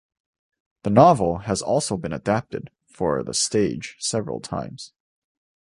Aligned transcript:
The 0.81 0.89
novel 0.89 1.41
has 1.45 1.61
also 1.61 1.95
been 1.95 2.11
adapted 2.11 2.71
for 2.87 3.21
the 3.21 3.35
stage 3.35 3.97
several 3.99 4.39
times. 4.39 4.93